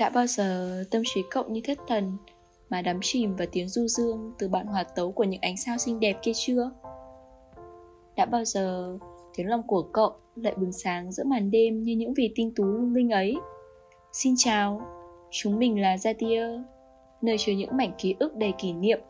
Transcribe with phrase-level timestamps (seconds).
[0.00, 2.16] Đã bao giờ tâm trí cậu như thất thần
[2.70, 5.78] mà đắm chìm vào tiếng du dương từ bản hòa tấu của những ánh sao
[5.78, 6.70] xinh đẹp kia chưa?
[8.16, 8.96] Đã bao giờ
[9.36, 12.64] tiếng lòng của cậu lại bừng sáng giữa màn đêm như những vì tinh tú
[12.64, 13.36] lung linh ấy?
[14.12, 14.82] Xin chào,
[15.30, 16.62] chúng mình là Zatia,
[17.22, 19.00] nơi chứa những mảnh ký ức đầy kỷ niệm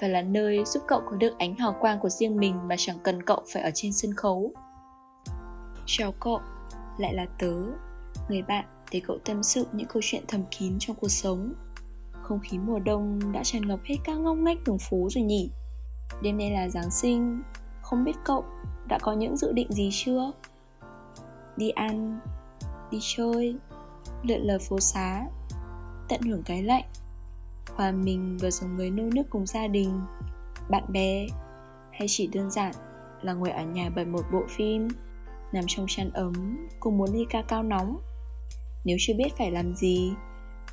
[0.00, 2.98] và là nơi giúp cậu có được ánh hào quang của riêng mình mà chẳng
[3.02, 4.52] cần cậu phải ở trên sân khấu.
[5.86, 6.40] Chào cậu,
[6.98, 7.54] lại là tớ,
[8.28, 11.52] người bạn để cậu tâm sự những câu chuyện thầm kín trong cuộc sống.
[12.22, 15.50] Không khí mùa đông đã tràn ngập hết các ngóc ngách đường phố rồi nhỉ?
[16.22, 17.42] Đêm nay là Giáng sinh,
[17.82, 18.44] không biết cậu
[18.88, 20.32] đã có những dự định gì chưa?
[21.56, 22.20] Đi ăn,
[22.90, 23.56] đi chơi,
[24.22, 25.26] lượn lờ phố xá,
[26.08, 26.84] tận hưởng cái lạnh
[27.76, 30.00] hòa mình vào dòng người nô nước cùng gia đình
[30.70, 31.26] bạn bè
[31.92, 32.72] hay chỉ đơn giản
[33.22, 34.88] là ngồi ở nhà bật một bộ phim
[35.52, 36.32] nằm trong chăn ấm
[36.80, 38.00] cùng muốn ly ca cao nóng
[38.86, 40.12] nếu chưa biết phải làm gì,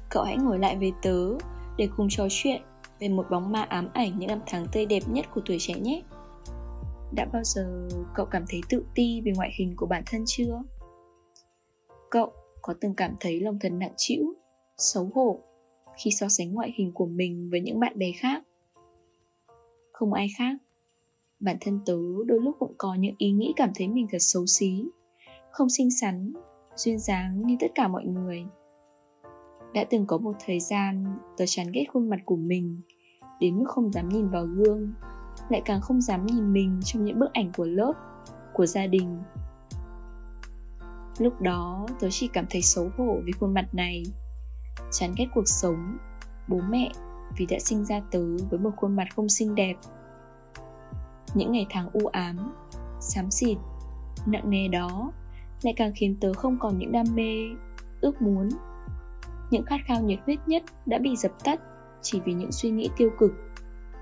[0.10, 1.38] cậu hãy ngồi lại với tớ
[1.78, 2.62] để cùng trò chuyện
[3.00, 5.74] về một bóng ma ám ảnh những năm tháng tươi đẹp nhất của tuổi trẻ
[5.82, 6.02] nhé.
[7.16, 10.62] Đã bao giờ cậu cảm thấy tự ti về ngoại hình của bản thân chưa?
[12.12, 14.34] Cậu có từng cảm thấy lòng thần nặng trĩu,
[14.78, 15.40] xấu hổ
[16.04, 18.44] khi so sánh ngoại hình của mình với những bạn bè khác?
[19.92, 20.58] Không ai khác.
[21.40, 24.46] Bản thân tớ đôi lúc cũng có những ý nghĩ cảm thấy mình thật xấu
[24.46, 24.86] xí,
[25.52, 26.34] không xinh xắn
[26.76, 28.46] duyên dáng như tất cả mọi người.
[29.74, 31.06] Đã từng có một thời gian,
[31.38, 32.82] tớ chán ghét khuôn mặt của mình,
[33.40, 34.94] đến mức không dám nhìn vào gương,
[35.50, 37.94] lại càng không dám nhìn mình trong những bức ảnh của lớp,
[38.54, 39.22] của gia đình.
[41.20, 44.04] Lúc đó, tớ chỉ cảm thấy xấu hổ vì khuôn mặt này,
[44.92, 45.98] chán ghét cuộc sống
[46.48, 46.92] bố mẹ
[47.38, 49.76] vì đã sinh ra tớ với một khuôn mặt không xinh đẹp.
[51.34, 52.54] Những ngày tháng u ám,
[53.00, 53.58] xám xịt,
[54.26, 55.12] nặng nề đó
[55.66, 57.50] lại càng khiến tớ không còn những đam mê,
[58.02, 58.50] ước muốn.
[59.52, 61.60] Những khát khao nhiệt huyết nhất đã bị dập tắt
[62.02, 63.32] chỉ vì những suy nghĩ tiêu cực,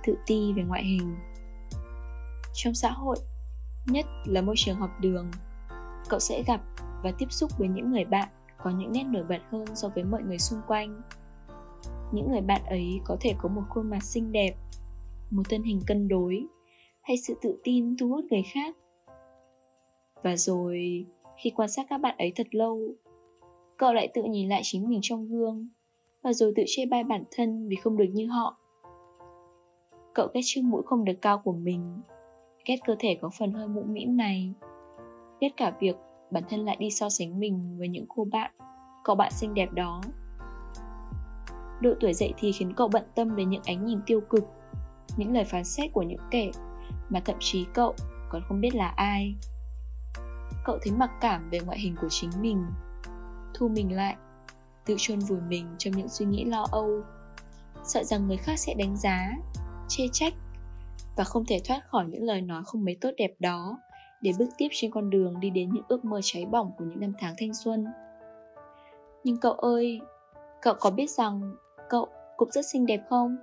[0.06, 1.16] tự ti về ngoại hình.
[2.54, 3.18] Trong xã hội,
[3.86, 5.32] nhất là môi trường học đường,
[6.10, 6.62] cậu sẽ gặp
[7.04, 8.28] và tiếp xúc với những người bạn
[8.64, 11.02] có những nét nổi bật hơn so với mọi người xung quanh.
[12.12, 14.56] Những người bạn ấy có thể có một khuôn mặt xinh đẹp,
[15.30, 16.46] một thân hình cân đối,
[17.02, 18.76] hay sự tự tin thu hút người khác.
[20.24, 21.06] Và rồi
[21.42, 22.80] khi quan sát các bạn ấy thật lâu.
[23.78, 25.70] Cậu lại tự nhìn lại chính mình trong gương,
[26.22, 28.58] và rồi tự chê bai bản thân vì không được như họ.
[30.14, 32.02] Cậu ghét chiếc mũi không được cao của mình,
[32.66, 34.54] ghét cơ thể có phần hơi mũm mĩm này,
[35.40, 35.96] ghét cả việc
[36.32, 38.52] bản thân lại đi so sánh mình với những cô bạn,
[39.04, 40.02] cậu bạn xinh đẹp đó.
[41.82, 44.44] Độ tuổi dậy thì khiến cậu bận tâm đến những ánh nhìn tiêu cực,
[45.18, 46.52] những lời phán xét của những kẻ
[47.10, 47.96] mà thậm chí cậu
[48.30, 49.36] còn không biết là ai
[50.66, 52.66] cậu thấy mặc cảm về ngoại hình của chính mình.
[53.54, 54.16] Thu mình lại,
[54.86, 57.02] tự chôn vùi mình trong những suy nghĩ lo âu.
[57.84, 59.32] Sợ rằng người khác sẽ đánh giá,
[59.88, 60.34] chê trách
[61.16, 63.78] và không thể thoát khỏi những lời nói không mấy tốt đẹp đó
[64.22, 67.00] để bước tiếp trên con đường đi đến những ước mơ cháy bỏng của những
[67.00, 67.86] năm tháng thanh xuân.
[69.24, 70.02] Nhưng cậu ơi,
[70.62, 71.56] cậu có biết rằng
[71.90, 72.08] cậu
[72.38, 73.38] cũng rất xinh đẹp không?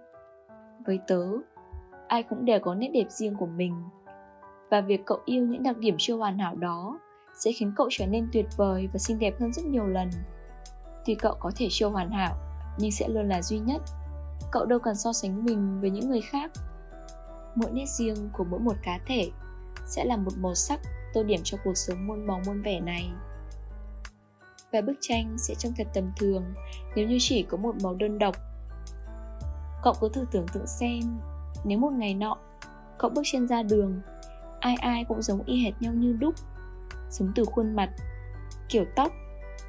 [0.86, 1.26] Với tớ,
[2.08, 3.74] ai cũng đều có nét đẹp riêng của mình.
[4.70, 6.98] Và việc cậu yêu những đặc điểm chưa hoàn hảo đó
[7.38, 10.10] sẽ khiến cậu trở nên tuyệt vời và xinh đẹp hơn rất nhiều lần.
[11.04, 12.36] Tuy cậu có thể chưa hoàn hảo,
[12.78, 13.82] nhưng sẽ luôn là duy nhất.
[14.50, 16.50] Cậu đâu cần so sánh mình với những người khác.
[17.54, 19.30] Mỗi nét riêng của mỗi một cá thể
[19.86, 20.80] sẽ là một màu sắc
[21.14, 23.10] tô điểm cho cuộc sống muôn màu muôn vẻ này.
[24.72, 26.44] Và bức tranh sẽ trông thật tầm thường
[26.96, 28.36] nếu như chỉ có một màu đơn độc.
[29.82, 31.00] Cậu cứ thử tưởng tượng xem,
[31.64, 32.36] nếu một ngày nọ,
[32.98, 34.00] cậu bước chân ra đường,
[34.60, 36.34] ai ai cũng giống y hệt nhau như đúc
[37.10, 37.90] sống từ khuôn mặt.
[38.68, 39.12] Kiểu tóc,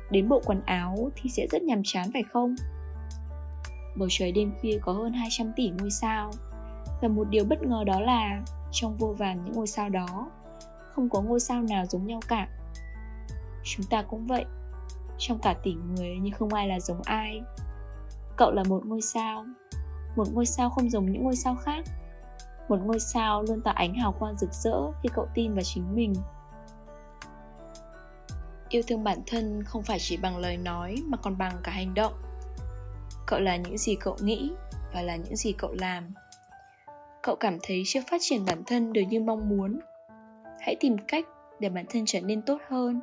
[0.09, 2.55] đến bộ quần áo thì sẽ rất nhàm chán, phải không?
[3.95, 6.31] Bầu trời đêm khuya có hơn 200 tỷ ngôi sao.
[7.01, 8.41] Và một điều bất ngờ đó là
[8.71, 10.31] trong vô vàn những ngôi sao đó,
[10.93, 12.47] không có ngôi sao nào giống nhau cả.
[13.63, 14.45] Chúng ta cũng vậy,
[15.17, 17.41] trong cả tỷ người nhưng không ai là giống ai.
[18.37, 19.45] Cậu là một ngôi sao,
[20.15, 21.85] một ngôi sao không giống những ngôi sao khác.
[22.69, 25.95] Một ngôi sao luôn tỏa ánh hào quang rực rỡ khi cậu tin vào chính
[25.95, 26.13] mình
[28.69, 31.93] yêu thương bản thân không phải chỉ bằng lời nói mà còn bằng cả hành
[31.93, 32.13] động.
[33.27, 34.51] Cậu là những gì cậu nghĩ
[34.93, 36.13] và là những gì cậu làm.
[37.23, 39.79] Cậu cảm thấy chưa phát triển bản thân được như mong muốn.
[40.59, 41.25] Hãy tìm cách
[41.59, 43.01] để bản thân trở nên tốt hơn,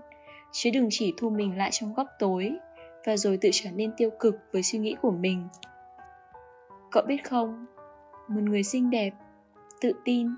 [0.53, 2.53] chứ đừng chỉ thu mình lại trong góc tối
[3.07, 5.49] và rồi tự trở nên tiêu cực với suy nghĩ của mình.
[6.91, 7.67] Cậu biết không,
[8.29, 9.11] một người xinh đẹp,
[9.81, 10.29] tự tin,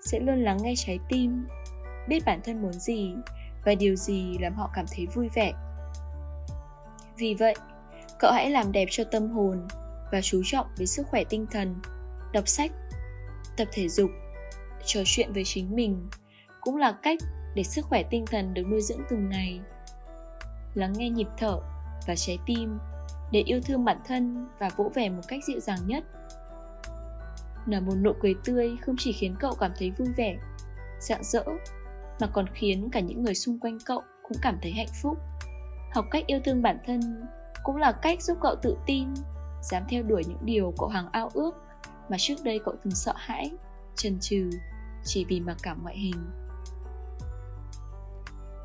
[0.00, 1.46] sẽ luôn lắng nghe trái tim,
[2.08, 3.14] biết bản thân muốn gì
[3.64, 5.52] và điều gì làm họ cảm thấy vui vẻ
[7.16, 7.54] vì vậy
[8.18, 9.68] Cậu hãy làm đẹp cho tâm hồn
[10.12, 11.74] và chú trọng đến sức khỏe tinh thần.
[12.32, 12.72] Đọc sách,
[13.56, 14.10] tập thể dục,
[14.84, 16.08] trò chuyện với chính mình
[16.60, 17.18] cũng là cách
[17.54, 19.60] để sức khỏe tinh thần được nuôi dưỡng từng ngày.
[20.74, 21.60] Lắng nghe nhịp thở
[22.06, 22.78] và trái tim
[23.32, 26.04] để yêu thương bản thân và vỗ về một cách dịu dàng nhất.
[27.66, 30.36] Nở một nụ cười tươi không chỉ khiến cậu cảm thấy vui vẻ,
[31.00, 31.44] rạng rỡ,
[32.20, 35.18] mà còn khiến cả những người xung quanh cậu cũng cảm thấy hạnh phúc.
[35.92, 37.26] Học cách yêu thương bản thân
[37.62, 39.08] cũng là cách giúp cậu tự tin,
[39.62, 41.54] dám theo đuổi những điều cậu hằng ao ước
[42.08, 43.50] mà trước đây cậu từng sợ hãi,
[43.96, 44.50] chần chừ
[45.04, 46.16] chỉ vì mặc cảm ngoại hình.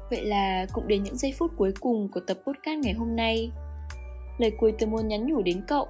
[0.09, 3.51] Vậy là cũng đến những giây phút cuối cùng của tập podcast ngày hôm nay.
[4.37, 5.87] Lời cuối tôi muốn nhắn nhủ đến cậu,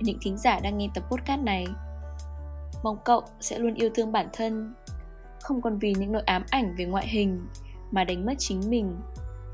[0.00, 1.66] những thính giả đang nghe tập podcast này.
[2.82, 4.74] Mong cậu sẽ luôn yêu thương bản thân,
[5.46, 7.46] không còn vì những nỗi ám ảnh về ngoại hình
[7.90, 8.96] mà đánh mất chính mình,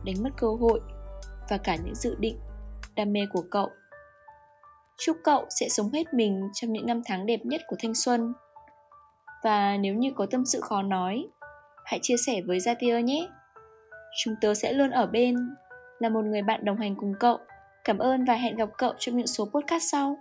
[0.05, 0.81] đánh mất cơ hội
[1.51, 2.39] và cả những dự định,
[2.95, 3.71] đam mê của cậu.
[4.99, 8.33] Chúc cậu sẽ sống hết mình trong những năm tháng đẹp nhất của thanh xuân.
[9.45, 11.27] Và nếu như có tâm sự khó nói,
[11.85, 13.29] hãy chia sẻ với Zatia nhé.
[14.25, 15.37] Chúng tớ sẽ luôn ở bên,
[15.99, 17.39] là một người bạn đồng hành cùng cậu.
[17.85, 20.17] Cảm ơn và hẹn gặp cậu trong những số podcast sau.